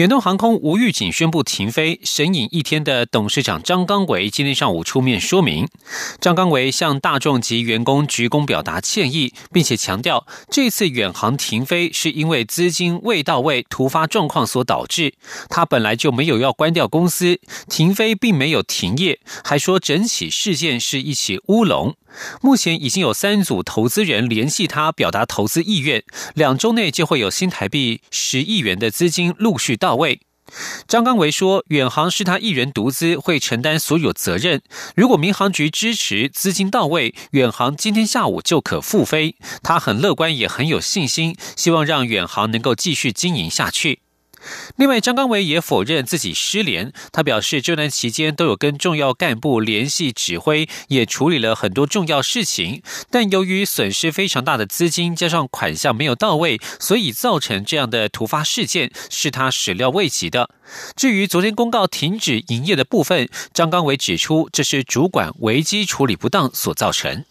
[0.00, 5.68] 远东航空无预警宣布停飞，神隐一天的董事长张刚维今天上午出面说明。
[6.18, 15.12] 张刚维向大众及员工鞠躬表达歉意，并且强调这次远航停飞是因为资金未到位、突发状况所导致。
[15.50, 21.94] 他本来就没有要关掉公司，停飞并没有停业，还说整起事件是一起乌龙。
[22.40, 26.02] 目前已经有三组投资人联系他，表达投资意愿，
[26.34, 30.20] 两周内就会有新台币十亿元的资金陆续到位。
[30.88, 34.62] 张刚维说，远航是他一人独资，会承担所有责任。
[34.96, 39.36] 如果民航局支持，资金到位，远航今天下午就可复飞。
[39.62, 44.00] 他很乐观，也很有信心，希望让远航能够继续经营下去。
[44.76, 46.92] 另外，张刚伟也否认自己失联。
[47.12, 52.82] 他表示，这段期间都有跟重要干部联系指挥，也处理了很多重要事情。
[53.10, 60.50] 但由于损失非常大的资金，加上款项没有到位，所以造成这样的突发事件，是他始料未及的。
[60.96, 67.24] 至于昨天公告停止营业的部分，张刚伟指出，这是主管危机处理不当所造成。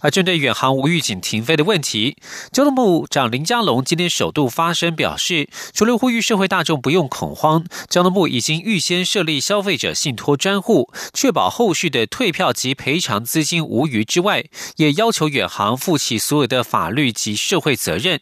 [0.00, 2.16] 而针对远航无预警停飞的问题，
[2.52, 14.44] 交通部长林佳龙今天首度发声表示，除了呼吁社会大众不用恐慌，交通部已经预先设立消费者信托专户，确保后续的退票及赔偿资金无虞之外，
[14.76, 18.20] 也要求远航负起所有的法律及社会责任。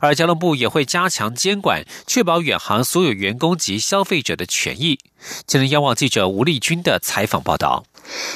[0.00, 4.98] 而交通部也会加强监管，确保远航所有员工及消费者的权益。
[5.46, 7.84] 今天，央网记者吴丽君的采访报道。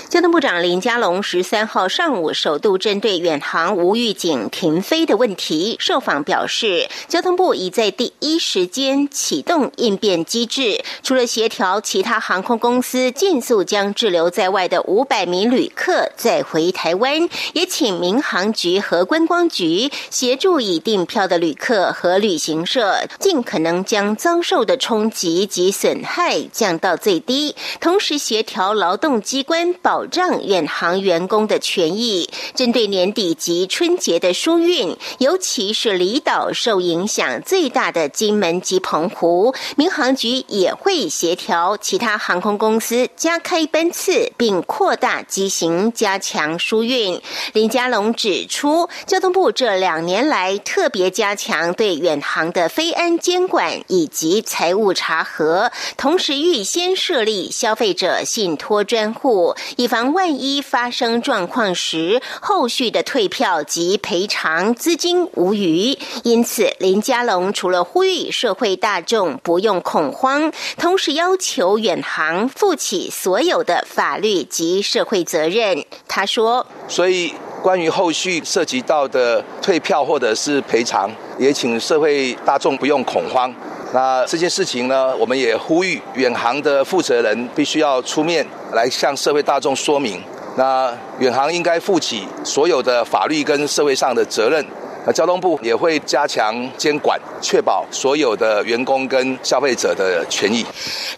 [0.09, 29.64] 交通部长林佳龙十三号上午首度针对远航无预警停飞的问题受访表示，交通部已在第一时间启动应变机制，除了协调其他航空公司尽速将滞留在外的五百名旅客载回台湾，也请民航局和观光局协助已订票的旅客和旅行社，尽可能将遭受的冲击及损害降到最低，同时协调劳动机关。
[29.73, 32.29] 保障远航员工的权益。
[32.55, 47.21] 针对年底及春节的疏运，尤其是离岛受影响最大的金门及澎湖，民航局也会协调其他航空公司加开班次，并扩大机型，加强疏运。
[47.53, 59.44] 林佳龙指出，交通部这两年来特别加强对远航的飞安监管以及财务查核，同时预先设立消费者信托专户。
[59.77, 65.97] 以防万一发生状况时，后续的退票及赔偿资金无余。
[66.23, 75.85] 因此，林佳龙除了呼吁社会大众不用恐慌，同时要求远航负起所有的法律及社会责任。
[76.07, 77.33] 他说：“所以，
[77.63, 83.53] 关于后续涉及到的退票或者是赔偿，也请社会大众不用恐慌。”
[83.95, 90.21] 那这件事情呢，我们也呼吁远航的负责人必须要出面来向社会大众说明。
[90.57, 94.67] 那远航应该负起所有的法律跟社会上的责任。
[95.07, 100.65] 那交通部也会加强监管，确保所有的员工跟消费者的权益。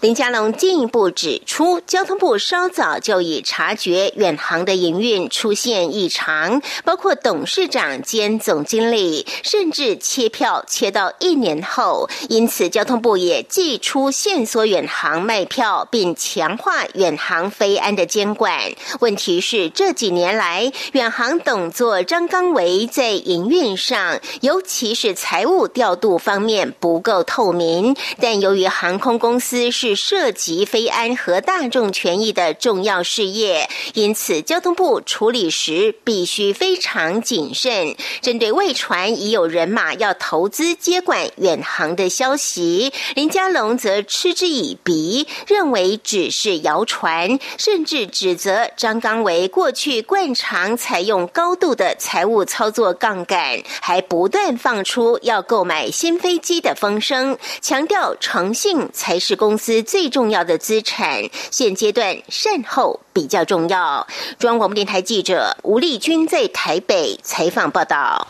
[0.00, 18.60] 林佳龙进一步指出，交通部稍早就已察觉远航的营运出现异常，包括董事长兼总经理甚至切票切到一年后，因此交通部也寄出线索远航卖票，并强化远航飞安的监管。
[18.98, 23.75] 问题是这几年来，远航董座张刚维在营运。
[23.76, 37.94] 上，尤其是财务调度方面不够透明，但由于航空公司是涉及飞安和大众权益的重要事业，因此交通部处理时必须非常谨慎。
[38.22, 53.62] 针对未传已有人马要投资接管远航的消息，林佳龙则嗤之以鼻，认为只是谣传，甚至指责张刚为过去惯常采用高度的财务操作杠杆。
[53.80, 61.24] 还不断放出要购买新飞机的风声，强调诚信才是公司最重要的资产。
[61.50, 64.06] 现阶段善后比较重要。
[64.38, 68.28] 中央广播电台记者吴丽君在台北采访报道。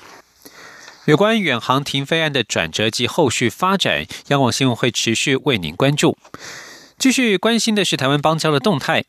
[1.06, 6.18] 有关远航停飞案的转折及后续发展，央广新闻会持续为您关注。
[6.98, 9.04] 继续关心的是台湾邦交的动态。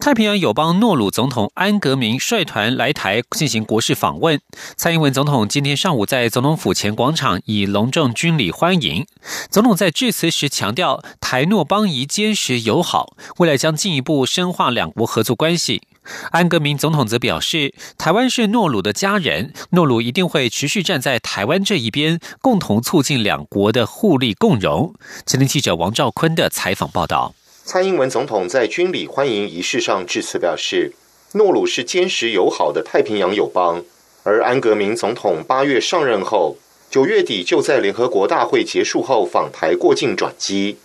[0.00, 4.40] 太平洋友邦诺鲁总统安格明率团来台进行国事访问。
[4.76, 9.06] 蔡英文总统今天上午在总统府前广场以隆重军礼欢迎。
[9.50, 15.82] 总统在致辞时强调，台诺邦谊坚实友好，未来将进一步深化两国合作关系。
[16.30, 24.94] 安格明总统则表示，台湾是诺鲁的家人，诺鲁一定会持续站在台湾这一边，共同促进两国的互利共荣。
[25.26, 27.31] 前天记者王兆坤的采访报道。
[27.64, 30.92] 蔡英文总统在军礼欢迎仪式上致辞表示，
[31.34, 33.84] 诺鲁是坚实友好的太平洋友邦。
[34.24, 36.56] 而安格明总统八月上任后，
[36.90, 40.76] 九月底就在联合国大会结束后访台过境转机，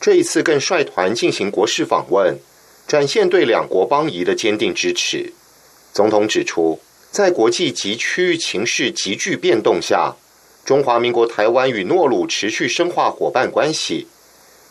[0.00, 2.36] 这一次更率团进行国事访问，
[2.88, 5.32] 展现对两国邦谊的坚定支持。
[5.92, 6.80] 总统指出，
[7.12, 10.16] 在国际及区域情势急剧变动下，
[10.64, 14.08] 中华民国台湾与诺鲁持续深化伙伴关系。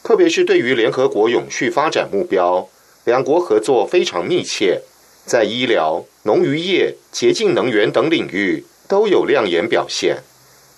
[0.06, 2.68] 特别是对于联合国永续发展目标，
[3.06, 4.82] 两国合作非常密切，
[5.26, 10.18] 在医疗、农渔业、洁净能源等领域都有亮眼表现。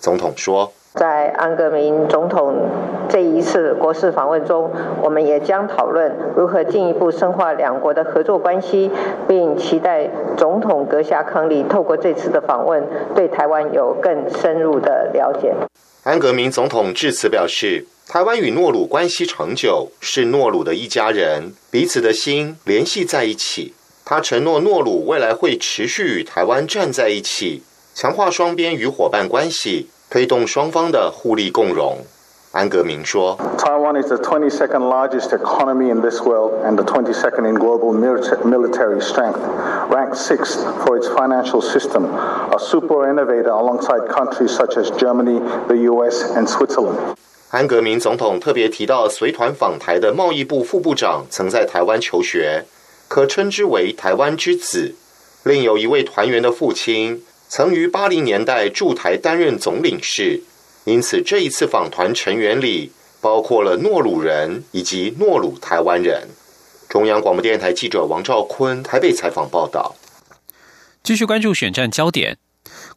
[0.00, 2.70] 总统说，在安格明总统
[3.10, 4.70] 这一次国事访问中，
[5.02, 8.90] 我们也将讨论如何进一步深化两国的合作关系，
[9.28, 10.08] 并期待
[10.38, 12.82] 总统阁下康利透过这次的访问，
[13.14, 15.52] 对台湾有更深入的了解。
[16.04, 17.84] 安格明总统致辞表示。
[18.10, 23.74] 台湾与诺鲁关系长久，是诺鲁的一家人，彼此的心联系在一起。
[24.02, 27.62] 他承诺诺鲁未来会持续与台湾站在一起，
[27.94, 31.98] 强化双边与伙伴关系，推动双方的互利共荣。
[32.52, 39.38] 安格明说：“Taiwan is the twenty-second largest economy in this world and the twenty-second in global military strength,
[39.90, 45.76] ranked sixth for its financial system, a super innovator alongside countries such as Germany, the
[45.92, 46.34] U.S.
[46.34, 46.96] and Switzerland.”
[47.50, 52.64] 安格明总统特别提到，随团访台的贸易部副部长曾在台湾求学，
[53.08, 54.94] 可称之为台湾之子。
[55.44, 60.42] 另有一位团员的父亲曾于八零年代驻台担任总领事，
[60.84, 62.92] 因此这一次访团成员里
[63.22, 66.28] 包括了诺鲁人以及诺鲁台湾人。
[66.86, 69.94] 中央广播电台记者王兆坤台北采访报道。
[71.02, 72.36] 继续关注选战焦点。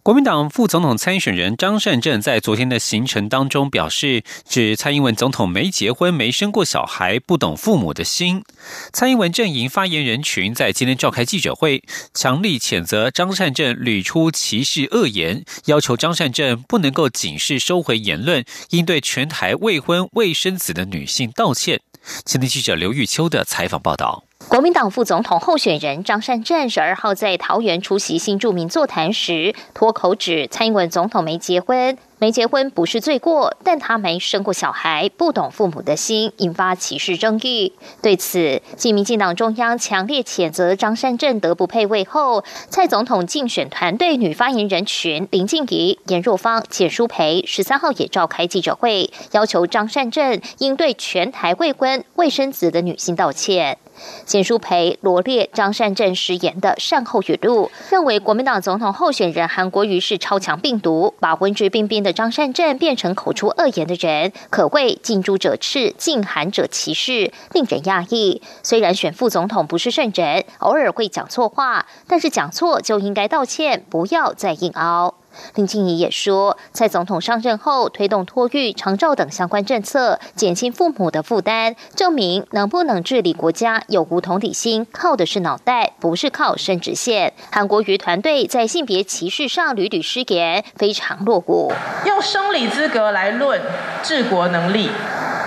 [0.04, 8.44] 国民党副总统参选人张善政在昨天的行程当中表示，指蔡英文总统没结婚、没生过小孩，不懂父母的心。
[8.92, 11.84] 蔡英文阵营发言人群在今天召开记者会，
[12.16, 21.80] 强力谴责张善政屡出歧视恶言，要求张善政不能够仅是收回言论，应对全台未婚未生子的女性道歉。
[22.26, 24.24] 今天记者刘玉秋的采访报道。
[24.48, 37.74] 国民党副总统候选人张善政十二号在桃园出席新著名座谈时，脱口指蔡英文总统没结婚，没结婚不是罪过，但他没生过小孩，不懂父母的心，引发歧视争议。
[38.02, 53.78] 对此，继民进党中央强烈谴责张善政德不配位后，蔡总统竞选团队女发言人群林静怡、严若芳、简淑培十三号也召开记者会，要求张善政应对全台未婚未生子的女性道歉。
[54.26, 68.42] 简书培罗列张善政失言的善后语录，认为国民党总统候选人韩国瑜是超强病毒，把文质彬彬的张善政变成口出恶言的人，可谓近朱者赤，近韩者歧视，令人讶异。
[68.64, 75.21] 虽然选副总统不是圣人，偶尔会讲错话，但是讲错就应该道歉，不要再硬凹。
[75.56, 87.34] 林静怡也说，蔡总统上任后推动托育、长照等相关政策，减轻父母的负担，证明能不能治理国家有无同理心，靠的是脑袋，不是靠生殖线。
[87.52, 91.72] 韩国瑜团队在性别歧视上屡屡失言，非常落伍。
[92.06, 93.62] 用生理资格来论
[94.04, 94.90] 治国能力，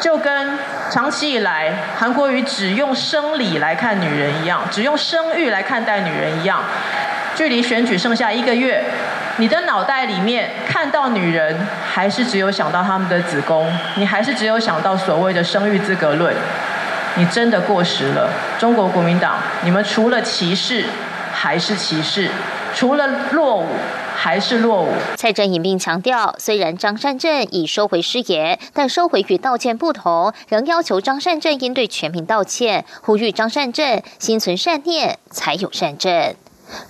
[0.01, 0.59] 就跟
[0.91, 6.63] 长期以来韩国瑜只用生理来看女人一样，只用生育来看待女人一样。
[7.35, 8.85] 距离选举剩下一个月。
[9.39, 13.67] 你的脑袋里面看到女人，还是只有想到他们的子宫？
[13.97, 16.33] 你还是只有想到所谓的生育资格论？
[17.17, 18.31] 你真的过时了。
[18.59, 20.85] 中国国民党，你们除了歧视
[21.33, 22.31] 还是歧视，
[22.75, 23.67] 除了落伍
[24.17, 24.93] 还是落伍。
[25.17, 36.37] 蔡正引并强调，虽然张善政已收回失言，但收回与道歉不同，仍要求张善政应对全民道歉，呼吁张善政心存善念，才有善政。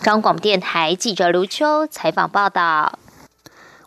[0.03, 2.99] 中广电台记者卢秋采访报道。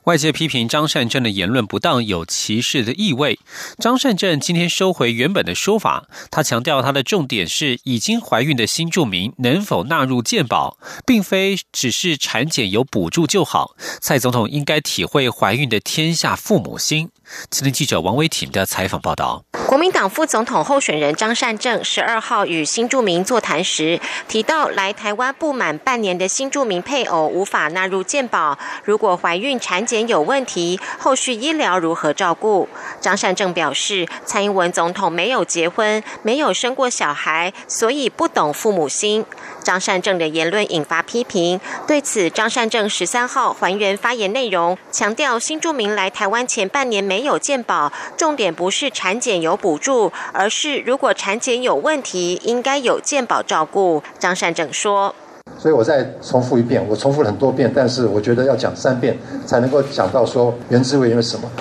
[0.04, 3.38] 外界批评张善政的言论不当，有歧视的意味。
[3.78, 13.76] 张善政今天收回原本的说法，他强调他的重点是已经怀孕的新住民能否纳入健保，并非只是产检有补助就好。
[14.00, 17.10] 蔡总统应该体会怀孕的天下父母心。
[17.50, 19.44] 今天记者王威婷的采访报道。
[19.68, 32.70] 国民党副总统候选人张善政十二号与新住民座谈时，提到来台湾不满半年的新住民配偶无法纳入健保，如果怀孕产检有问题，后续医疗如何照顾？
[33.02, 39.26] 张善政表示，蔡英文总统没有结婚，没有生过小孩，所以不懂父母心。
[39.68, 54.02] 张善政的言论引发批评，对此，张善政十三号还原发言内容，强调新住民来台湾前半年没有健保，重点不是产检有补助，而是如果产检有问题，应该有健保照顾。
[54.18, 55.14] 张善政说
[55.60, 61.52] ：“所以我再重复一遍，我重复了很多遍，但是我觉得要讲三遍才能够讲到说原汁原味什么。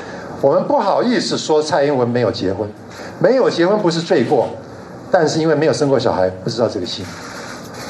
[0.40, 2.70] 我们不好意思说蔡英文没有结婚，
[3.18, 4.48] 没有结婚不是罪过，
[5.10, 7.04] 但是因为没有生过小孩，不知道这个心。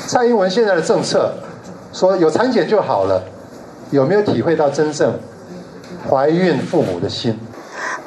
[0.06, 1.34] 蔡英文现在的政策
[1.92, 3.24] 说有产检就好了，
[3.90, 5.18] 有没有体会到真正
[6.08, 7.38] 怀孕父母的心？”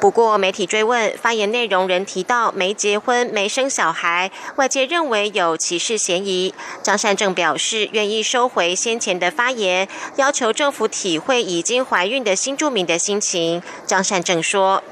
[0.00, 6.54] 不过，媒体追问发言内容仍提到没结婚、没生小孩，外界认为有歧视嫌疑。
[6.82, 13.62] 张善政表示愿意收回先前的发言，要求政府体会已经怀孕的新住民的心情。
[13.86, 14.82] 张善政说：“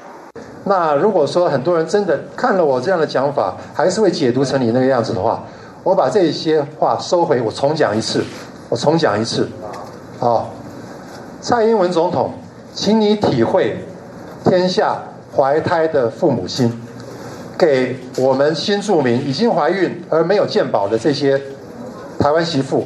[0.65, 5.43] 那如果说很多人真的看了我这样的讲法，还是会解读成你那个样子的话，
[5.89, 8.23] 我把这些话收回，我重讲一次，
[8.69, 9.49] 我重讲一次。
[10.19, 10.45] 啊，
[11.41, 12.31] 蔡英文总统，
[12.75, 13.83] 请你体会。”
[14.45, 15.01] 天下
[15.35, 16.71] 怀胎的父母心，
[17.57, 21.41] 给我们新住民已经怀孕而没有健保的这些
[22.19, 22.85] 台湾媳妇，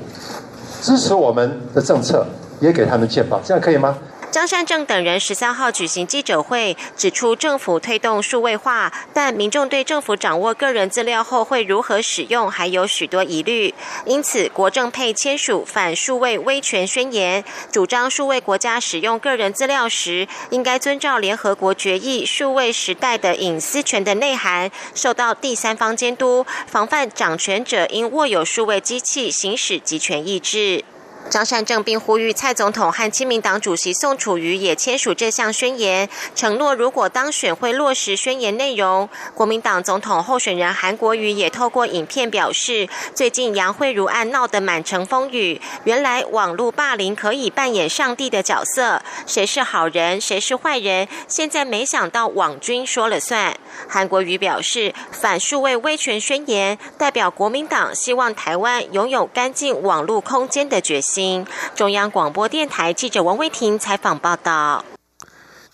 [0.82, 2.26] 支持我们的政策，
[2.62, 3.98] 也给他们健保，这样可以吗？
[4.34, 13.72] 张善政等人十三号举行记者会，指出政府推动数位化，但民众对政府掌握个人资料后会如何使用还有许多疑虑。
[14.08, 30.84] 因此，国政配签署反数位威权宣言，主张数位国家使用个人资料时，应该遵照联合国决议数位时代的隐私权的内涵，受到第三方监督，防范掌权者因握有数位机器行使集权意志。
[31.30, 39.10] 张善政并呼吁蔡总统和亲民党主席宋楚瑜也签署这项宣言，承诺如果当选会落实宣言内容。
[39.34, 53.56] 国民党总统候选人韩国瑜也透过影片表示，最近杨惠如案闹得满城风雨，原来网络霸凌可以扮演上帝的角色，谁是好人，谁是坏人，现在没想到网军说了算。
[53.88, 61.13] 韩国瑜表示，反数位威权宣言代表国民党希望台湾拥有干净网络空间的决心。
[61.76, 64.84] 中央广播电台记者王威婷采访报道。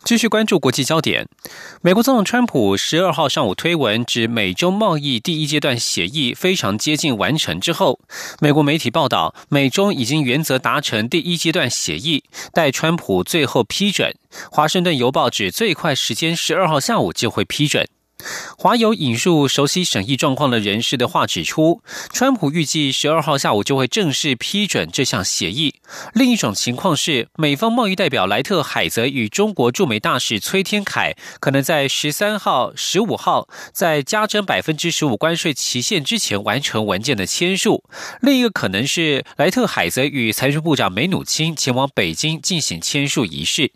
[0.03, 1.27] 继续关注国际焦点，
[1.81, 7.99] 美国总统川普十二号上午推文指美中贸易第一阶段协议非常接近完成之后，
[8.39, 14.15] 美国媒体报道美中已经原则达成第一阶段协议，待川普最后批准。
[14.49, 17.85] 华盛顿邮报指最快时间十二号下午就会批准。
[18.57, 25.75] 华友引述熟悉审议状况的人士的话指出，川普预计十二号下午就会正式批准这项协议。
[26.13, 37.85] 另一种情况是，美方贸易代表莱特海泽与中国驻美大使崔天凯可能在十三号、十五号在加征百分之十五关税期限之前完成文件的签署。
[38.21, 43.71] 另一个可能是莱特海泽与财政部长梅努钦前往北京进行签署仪式。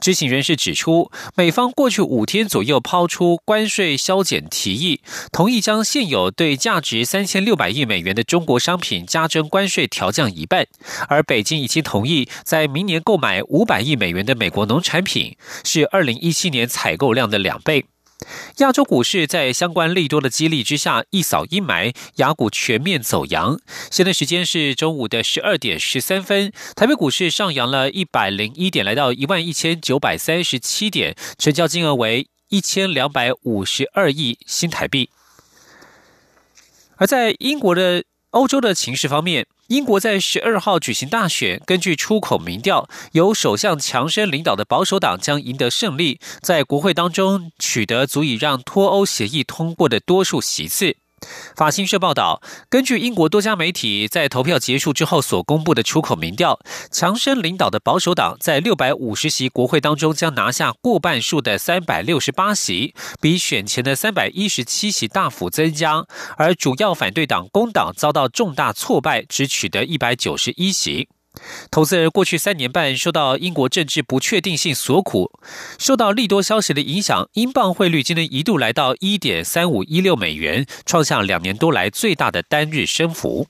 [0.00, 5.00] 知情人士指出，美方过去五天左右抛出关税削减提议，
[5.32, 10.66] 同意将现有对价值三千六百亿美元的中国商品加征关税调降一半，
[11.08, 17.86] 而北京已经同意在明年购买五百亿美元的美国农产品，是二零一七年采购量的两倍。
[18.58, 23.58] 亚洲股市在相关利多的激励之下一扫阴霾，雅股全面走阳。
[23.90, 35.10] 现在时间是中午的十二点十三分，台北股市上扬了一百零一点，来到一万一千九百三十七点，成交金额为一千两百五十二亿新台币。
[36.96, 39.46] 而在英国的、欧洲的情势方面。
[39.68, 50.96] 英国在十二号举行大选，根据出口民调，由首相强生领导的保守党将赢得胜利，在国会当中取得足以让脱欧协议通过的多数席次。
[51.56, 56.58] 法新社报道，根据英国多家媒体在投票结束之后所公布的出口民调，
[56.90, 66.06] 强生领导的保守党在六百五十席国会当中将拿下过半数的三百六十八席，比选前的三百一十七席大幅增加。
[66.36, 71.08] 而主要反对党工党遭到重大挫败，只取得一百九十一席。
[71.70, 75.30] 投资人过去三年半受到英国政治不确定性所苦，
[75.78, 83.48] 受到利多消息的影响，英镑汇率今天一度来到一点三五一六美元，创下两年多来最大的单日升幅。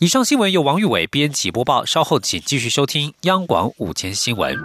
[0.00, 4.56] 以上新闻由王玉伟编辑播报，稍后请继续收听央广午间新闻。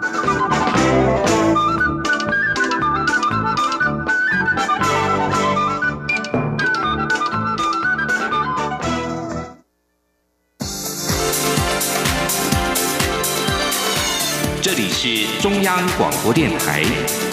[15.06, 16.82] 是中央广播电台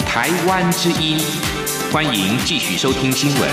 [0.06, 1.18] 台湾之音，
[1.90, 3.50] 欢迎继续收听新闻。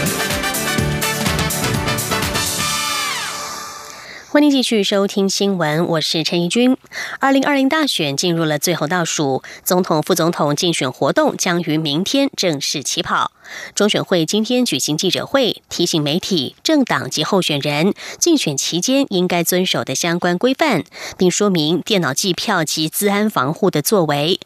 [4.27, 6.75] 欢迎继续收听新闻，我是陈怡君。
[7.21, 13.31] 二零二零大选进入了最后倒数，总统、副总统竞选活动将于明天正式起跑。
[13.75, 20.84] 中选会今天举行记者会，提醒媒体、政党及候选人竞选期间应该遵守的相关规范，
[21.18, 24.39] 并说明电脑计票及资安防护的作为。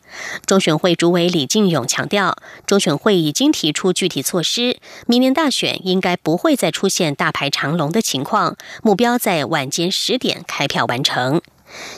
[0.46, 11.42] 中选会主委李进勇强调，中选会已经提出具体措施，明年大选应该不会再出现大排长龙的情况，目标在晚间十点开票完成。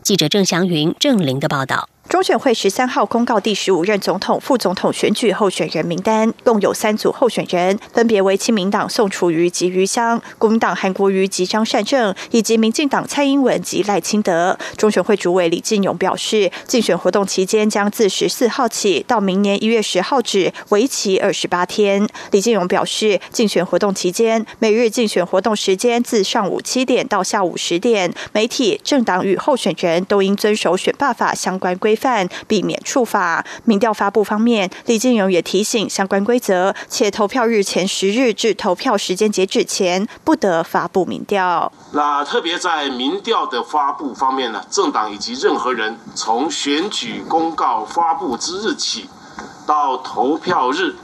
[0.02, 1.90] 记者郑祥云、郑玲的报道。
[2.08, 14.58] 中选会十三号公告第十五任总统、副总统选举候选人名单，共有三组候选人，分别为亲民党宋楚瑜及余香、国民党韩国瑜及张善政，以及民进党蔡英文及赖清德。
[14.78, 22.08] 中选会主委李进勇表示，竞选活动期间将自十四号起到明年一月十号止，为期二十八天。
[22.30, 31.95] 李进勇表示，竞选活动期间，每日竞选活动时间自上午七点到下午十点，媒体、政党与候选人都应遵守选罢法相关规。
[31.96, 33.46] 范，避免触法。
[33.64, 41.72] 民调发布方面，李金勇也提醒相关规则，且投票日前十日至投票时间截止前不得发布民调。
[41.92, 49.10] 那特别在民调的发布方面呢，政党以及任何人从选举公告发布之日起，
[49.66, 50.96] 到投票日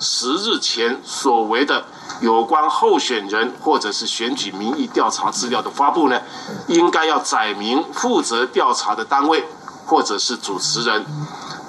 [0.00, 1.84] 十日前所为的
[2.20, 6.20] 有关候选人或者是选举民意调查资料的发布呢，
[6.68, 9.44] 应该要载明负责调查的单位。
[9.88, 11.04] 或者是主持人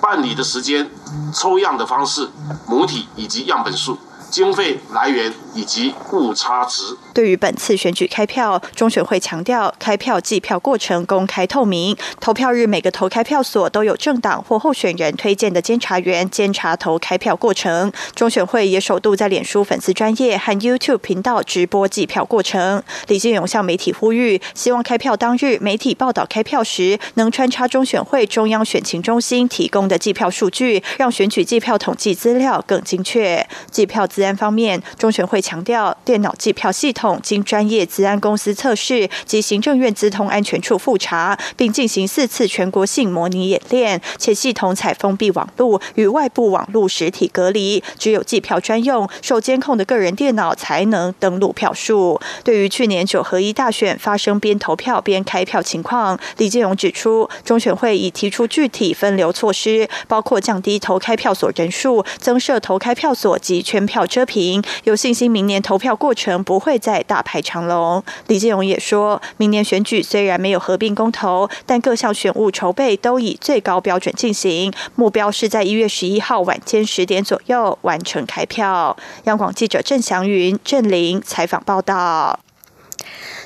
[0.02, 0.92] 办理的时间、
[1.34, 2.30] 抽样的方式、
[2.68, 3.98] 母体以及样本数。
[4.30, 6.96] 经费来源以及误差值。
[7.20, 17.92] 对于本次选举开票，中选会强调开票计票过程公开透明，投票日每个投开票所都有政党或候选人推荐的监察员监察投开票过程。
[18.16, 22.82] 中选会也首度在脸书粉丝专业和 YouTube 频道直播计票过程。
[23.08, 33.46] 李金勇向媒体呼吁，希望开票当日媒体报道开票时，能穿插中选会中央选情中心提供的计票数据，让选举计票统计资料更精确。
[33.70, 34.08] 计票。
[34.08, 52.20] 资安方面，中选会强调，电脑计票系统经专业资安公司测试及行政院资通安全处复查，并进行四次全国性模拟演练，且系统采封闭网络与外部网络实体隔离，只有计票专用、受监控的个人电脑才能登录票数。
[52.44, 64.00] 对于去年九合一大选发生边投票边开票情况，李建勇指出，中选会已提出具体分流措施，包括降低投开票所人数、增设投开票所及圈票。
[64.10, 68.04] 遮评有信心，明年投票过程不会再大排长龙。
[68.28, 78.96] 李建勇也说，明年选举虽然没有合并公投，但各项选务筹备都以最高标准进行，目标是在一月十一号晚间十点左右完成开票。
[79.24, 82.40] 央广记者郑祥云、郑玲采访报道。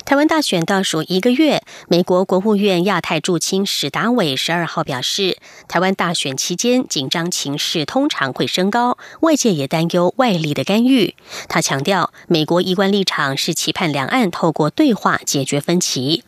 [0.04, 11.14] 台湾大选倒数一个月，美国国务院亚太驻青史达伟十二号表示，台湾大选期间紧张情势通常会升高，外界也担忧外力的干预。
[11.48, 16.24] 他强调，美国一贯立场是期盼两岸透过对话解决分歧。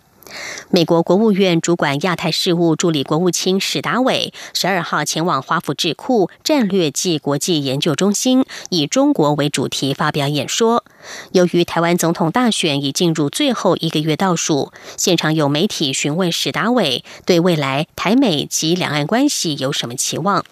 [0.71, 10.85] 美国国务院主管亚太事务助理国务卿史达伟十二号前往华府智库战略暨国际研究中心，以中国为主题发表演说。
[11.33, 20.45] 由于台湾总统大选已进入最后一个月倒数，现场有媒体询问史达伟对未来台美及两岸关系有什么期望。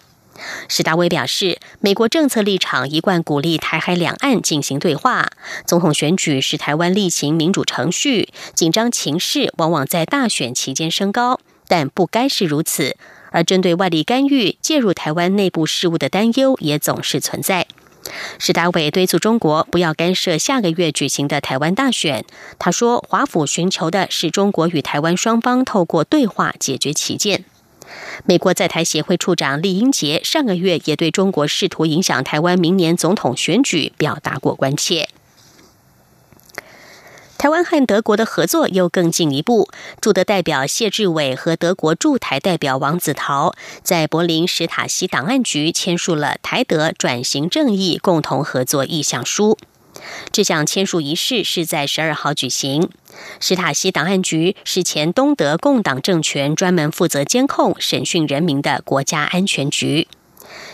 [0.69, 5.31] 史达威表示，美国政策立场一贯鼓励台海两岸进行对话。
[5.67, 12.97] 总统选举是台湾例行民主程序，紧张情势往往在大选期间升高，但不该是如此。
[13.31, 17.67] 而针对外力干预、介入台湾内部事务的担忧也总是存在。
[18.39, 22.25] 史达伟敦促中国不要干涉下个月举行的台湾大选。
[22.59, 27.45] 他说，华府寻求的是中国与台湾双方透过对话解决旗舰。
[28.25, 35.09] 美国在台协会处长厉英杰上个月也对中国试图影响台湾明年总统选举表达过关切。
[37.37, 39.69] 台湾和德国的合作又更进一步，
[40.01, 49.59] 驻德代表谢志伟和德国驻台代表王子陶在柏林史塔西档案局签署了台德转型正义共同合作意向书。
[50.31, 52.89] 这项签署仪式是在十二号举行。
[53.41, 60.09] 史塔西档案局是前东德共党政权专门负责监控、审讯人民的国家安全局。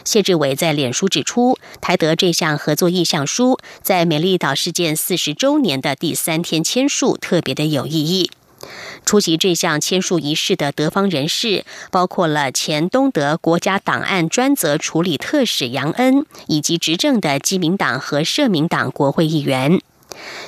[0.05, 8.31] 谢志伟在脸书指出，台德这项合作意向书在美丽岛事件四十周年的第三天签署，特别的有意义。
[9.05, 19.81] 出席这项签署仪式的德方人士，包括了前东德国家档案专责处理特使杨恩，以及执政的基民党和社民党国会议员。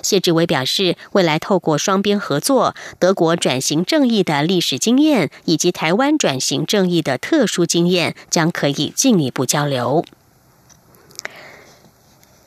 [0.03, 10.05] 谢志伟表示，未来透过双边合作，德国转型正义的历史经验以及台湾转型正义的特殊经验，将可以进一步交流。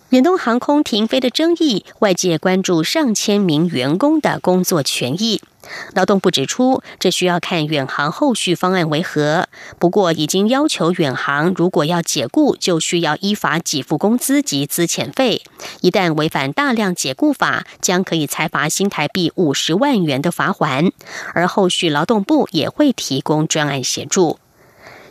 [0.09, 5.41] 远东航空停飞的争议，外界关注上千名员工的工作权益。
[5.95, 9.47] 劳动部指出，这需要看远航后续方案为何。
[9.79, 15.41] 不过，已经要求远航如果要解雇，就需要依法给付工资及资遣费。
[15.81, 20.91] 一旦违反大量解雇法，将可以裁罚新台币五十万元的罚款。
[21.33, 24.37] 而后续劳动部也会提供专案协助。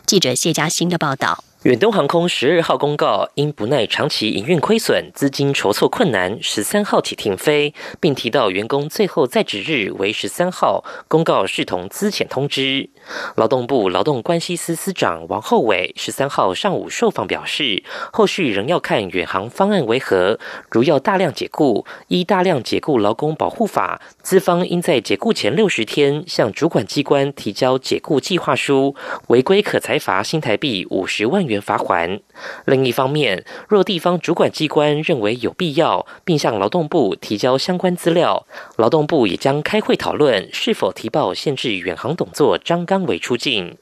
[0.05, 1.43] 记者谢嘉欣的报道。
[1.65, 10.85] 远东航空十二号公告，因不耐长期营运亏损、资金筹措困难，十三号起停飞，并提到员工最后在职日为十三号。
[11.07, 12.91] 公告视同资遣通知。
[13.35, 20.39] 劳动部劳动关系司司长王厚伟十三号上午受访表示，后续仍要看远航方案为何。
[20.69, 28.95] 如要大量解雇，依大量解雇劳工保护法，资方应在解雇前六十天向主管机关提交解雇计划书，
[29.27, 32.19] 违规可裁罚新台币五十万元罚款。
[32.65, 38.45] 另一方面，若地方主管机关认为有必要，并向劳动部提交相关资料，
[38.77, 43.77] 劳动部也将开会讨论是否提报限制远航董座张刚伟出境。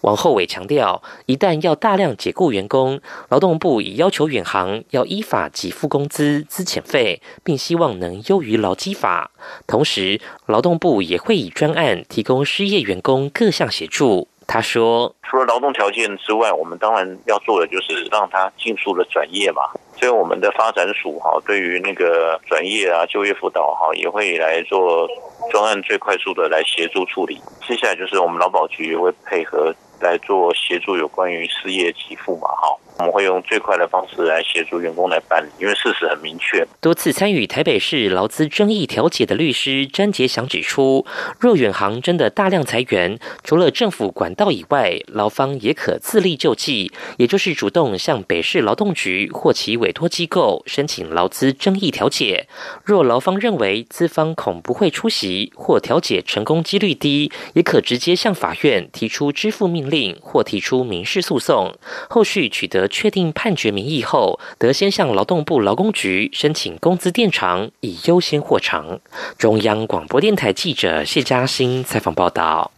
[0.00, 9.30] 王厚伟强调，一旦要大量解雇员工，劳动部已要求远航要依法给付工资、资遣费，并希望能优于劳基法。
[9.68, 14.29] 同时，劳动部也会以专案提供失业员工各项协助。
[14.52, 19.62] 他说：“除了劳动条件之外，我们当然要做的就是让他迅速的转业嘛。
[19.96, 25.06] 所以我们的发展署哈，对于那个转业啊、就业辅导哈，也会来做
[25.52, 27.40] 专案，最快速的来协助处理。
[27.64, 36.66] 接下来就是我们劳保局也会配合来做协助，有关于失业给付嘛，哈。”我们会用最快的方式来协助员工来办理，因为事实很明确。
[36.82, 41.06] 多次参与台北市劳资争议调解的律师詹杰祥指出，
[41.38, 52.48] 若远航真的大量裁员，除了政府管道以外，劳方也可自力救济，也就是主动向北市劳动局或其委托机构申请劳资争议调解。
[52.84, 61.74] 若劳方认为资方恐不会出席或调解成功几率低，也可直接向法院提出支付命令或提出民事诉讼，
[62.10, 62.89] 后续取得。
[62.90, 69.00] 确定判决民意后，得先向劳动部劳工局申请工资垫偿，以优先获偿。
[69.38, 72.70] 中央广播电台记者谢嘉欣采访报道。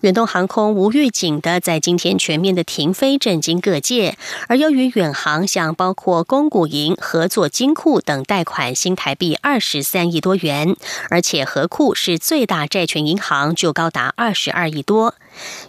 [0.00, 4.16] 远东航空无预警的在今天全面的停飞，震惊各界。
[4.48, 10.74] 而由于远航向包括公股银、合作金库等贷款新台币二十三亿多元，
[11.10, 15.14] 而且合库是最大债权银行，就高达二十二亿多。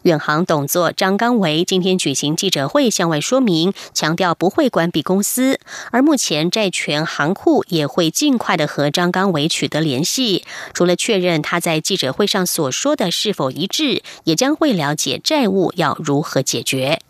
[0.04, 5.60] 远航董座张刚维今天举行记者会向外说明，强调不会关闭公司，
[5.91, 17.02] 而目前债权行库也会尽快的和张刚维取得联系，除了确认他在记者会上所说的是否一致，也将会了解债务要如何解决。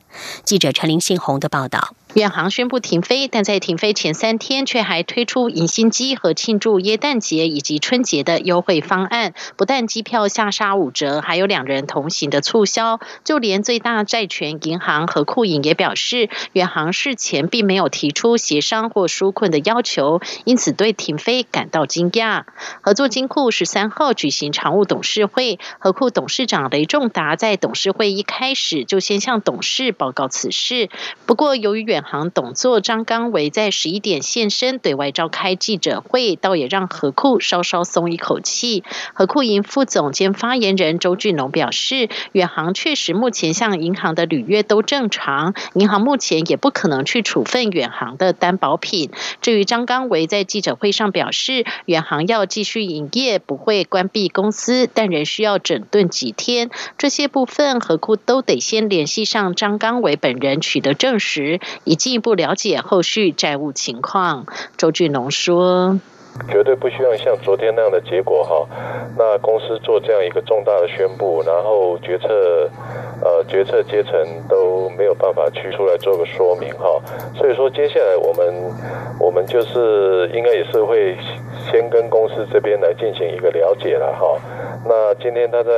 [0.43, 1.95] 记者陈林信宏的报道。
[2.13, 9.33] 远航宣布停飞，但在停飞前三天，却还推出迎新机和庆祝耶诞节以及春节的优惠方案。
[9.55, 12.99] 不但机票下杀五折，还有两人同行的促销。
[13.23, 22.43] 就连最大债权银行和库银也表示，远航事前并没有提出协商或纾困的要求，因此对停飞感到惊讶。
[22.81, 30.89] 合作金库十三号举行常务董事会，合库董事长雷仲达在董事会一开始就先向董事报告此事。
[31.25, 38.83] 不过，由于远行董座张刚维在十一点现身对外召开记者会，倒也让何库稍稍松一口气。
[39.13, 49.11] 何库营副总监发言人周俊龙表示，远航确实目前向银行的履约都正常，银行目前也不可能去处分远航的担保品。
[49.41, 56.69] 至于张刚维在记者会上表示，远航要继续营业，不会关闭公司，但仍需要整顿几天。
[56.97, 61.59] 这些部分何库都得先联系上张刚维本人取得证实。
[61.91, 64.45] 以进一步了解后续债务情况，
[64.77, 65.99] 周俊龙说
[66.49, 68.67] ：“绝对不希望像昨天那样的结果哈。
[69.17, 72.69] 那公司做这样一个重大的宣布，然后决策
[73.21, 74.13] 呃决策阶层
[74.47, 77.01] 都没有办法去出来做个说明哈。
[77.35, 78.53] 所以说接下来我们
[79.19, 81.17] 我们就是应该也是会
[81.69, 84.37] 先跟公司这边来进行一个了解了哈。
[84.83, 85.71] 那今天他在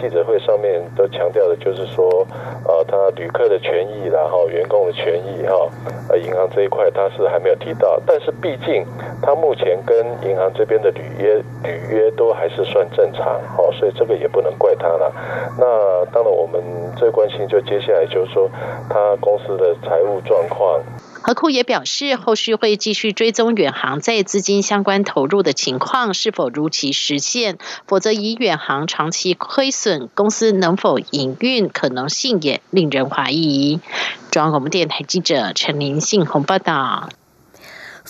[0.00, 2.26] 记者会上面都强调的就是说，
[2.64, 5.68] 呃，他旅客的权益然后员工的权益哈，
[6.08, 8.82] 呃，银行这一块他是还没有提到，但是毕竟
[9.20, 9.96] 他目前跟
[10.28, 13.26] 银行这边的履约履约都还是算正常，
[13.58, 15.12] 哦，所以这个也不能怪他了。
[15.58, 16.62] 那当然我们
[16.96, 18.50] 最关心就接下来就是说
[18.88, 20.80] 他公司的财务状况。
[21.22, 33.80] 何库也表示，后续会继续追踪远航在资金相关投入的情况是否如期实现，否则以远航长期亏损，公司能否营运可能性也令人怀疑。
[34.30, 37.10] 中央广播电台记者陈林信宏报道。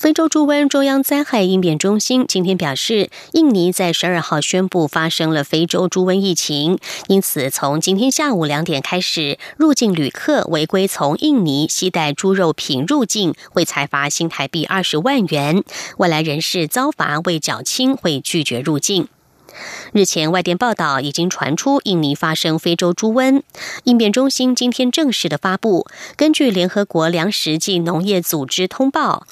[0.00, 15.60] 非洲猪瘟中央灾害应变中心今天表示，印尼在十二号宣布发生了非洲猪瘟疫情，因此从今天下午两点开始，入境旅客违规从印尼携带猪肉品入境，会裁罚新台币二十万元；
[15.98, 19.06] 外来人士遭罚未缴清，会拒绝入境。
[19.92, 23.42] 日前，外电报道已经传出印尼发生非洲猪瘟，
[23.84, 25.86] 应变中心今天正式的发布，
[26.16, 29.26] 根据联合国粮食及农业组织通报。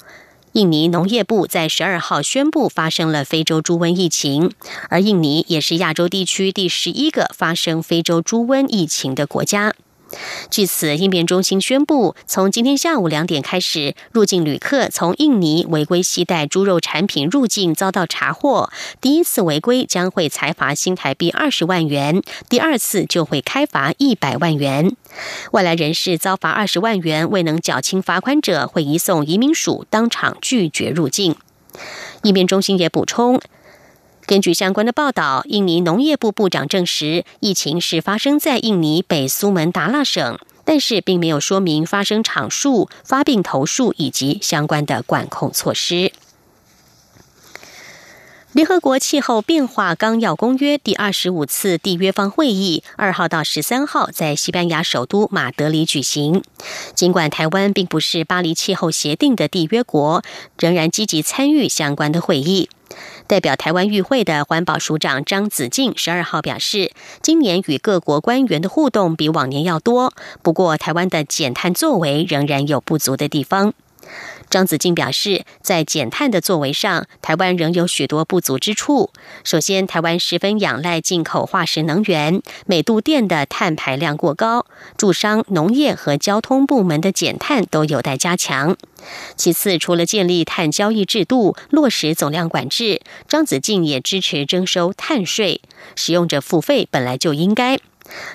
[0.53, 4.51] 印尼农业部在十二号宣布发生了非洲猪瘟疫情，
[4.89, 9.75] 而印尼也是亚洲地区第十一个发生非洲猪瘟疫情的国家。
[10.49, 18.69] 据此，应变中心宣布，从今天下午两点开始，入境旅客从印尼违规携带猪肉产品入境遭到查获，
[18.99, 24.95] 第一次违规将会裁罚新台币二十万元，第二次就会开罚一百万元。
[25.51, 31.35] 外来人士遭罚二十万元未能缴清罚款者，会移送移民署当场拒绝入境。
[32.23, 33.39] 应变中心也补充。
[34.29, 46.11] 根据相关的报道，印尼农业部部长证实，疫情是发生在印尼北苏门答腊省，但是并没有说明发生场数、发病头数以及相关的管控措施。
[48.51, 56.43] 联合国气候变化纲要公约第二十五次缔约方会议二号到十三号在西班牙首都马德里举行。
[56.93, 60.21] 尽管台湾并不是巴黎气候协定的缔约国，
[60.59, 62.69] 仍然积极参与相关的会议。
[63.27, 73.73] 代表台湾与会的环保署长张子静十二号表示，今年与各国官员的互动比往年要多，不过台湾的减碳作为仍然有不足的地方。
[74.49, 79.11] 张子静表示，在减碳的作为上，台湾仍有许多不足之处。
[79.43, 84.65] 首先，台湾十分仰赖进口化石能源，每度电的碳排量过高，
[84.97, 88.75] 驻商、农业和交通部门的减碳都有待加强。
[89.35, 95.61] 其次，除了建立碳交易制度、落实总量管制，张子静也支持征收碳税，
[95.95, 97.79] 使用者付费本来就应该。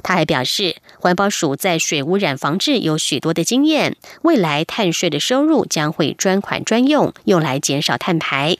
[0.02, 8.56] 他还表示，环保署在水污染防治有许多的经验，未来碳税的收入将会专款专用，用来减少碳排。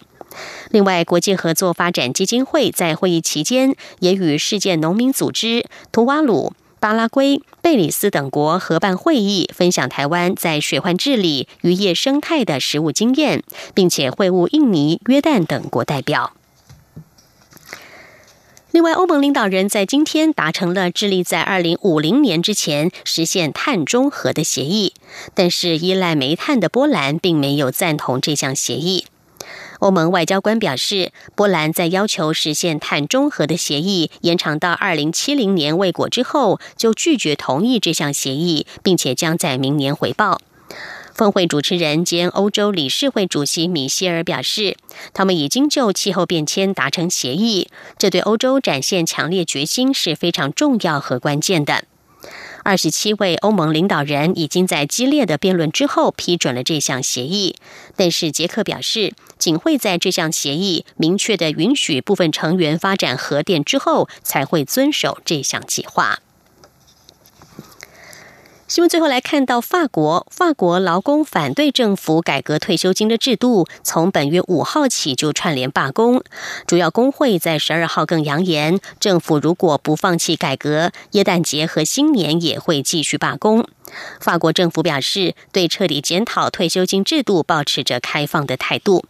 [0.71, 16.33] 另外，国际合作发展基金会在会议期间也与世界农民组织、图瓦鲁、巴拉圭、贝里斯等国合办会议，分享台湾在水患治理、渔业生态的实务经验，并且会晤印尼、约旦等国代表。
[18.75, 24.95] 另外，欧盟领导人在今天达成了致力在二零五零年之前实现碳中和的协议，
[25.33, 29.07] 但是依赖煤炭的波兰并没有赞同这项协议。
[29.79, 40.41] 欧盟外交官表示，波兰在要求实现碳中和的协议延长到二零七零年未果之后，就拒绝同意这项协议，并且将在明年回报。
[41.15, 44.77] 峰会主持人兼欧洲理事会主席米歇尔表示，
[45.13, 51.85] 他们已经就气候变迁达成协议，这对欧洲展现强烈决心是非常重要和关键的。
[52.65, 57.55] 二十七位欧盟领导人已经在激烈的辩论之后批准了这项协议，
[57.95, 66.19] 但是捷克表示，仅会在这项协议明确的允许部分成员发展核电之后，才会遵守这项计划。
[68.75, 76.25] 新闻最后来看到，法国法国劳工反对政府改革退休金的制度，从本月五号起就串联罢工。
[76.67, 83.65] 主要工会在十二号更扬言，政府如果不放弃改革，耶诞节和新年也会继续罢工。
[84.19, 89.05] 法国政府表示，对彻底检讨退休金制度保持着开放的态度。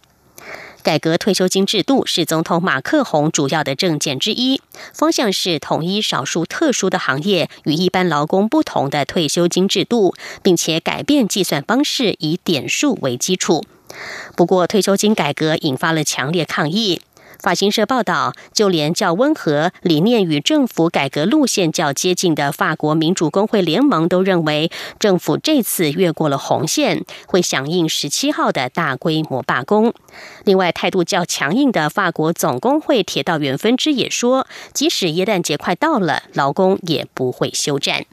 [0.85, 4.61] 改革退休金制度是总统马克宏主要的政见之一，
[4.93, 13.63] 方向是统一少数特殊的行业与一般劳工不同的退休金制度，并且改变计算方式，以点数为基础。
[14.35, 17.01] 不过，退休金改革引发了强烈抗议。
[17.39, 29.93] 法新社报道，就连较温和、理念与政府改革路线较接近的法国民主工会联盟都认为，政府这次越过了红线，会响应十七号的大规模罢工。
[30.43, 38.05] 另外，态度较强硬的法国总工会铁道员分支也说，即使耶诞节快到了，劳工也不会休战。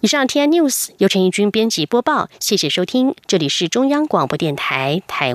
[0.00, 5.30] 以上 T N News 由陈义军编辑播报，谢谢收听，这里是中央广播电台台。